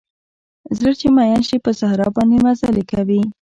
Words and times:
زړه 0.77 0.91
چې 0.99 1.07
مئین 1.17 1.41
شي 1.47 1.57
په 1.65 1.71
صحرا 1.79 2.07
باندې 2.15 2.37
مزلې 2.45 2.83
کوي 2.91 3.21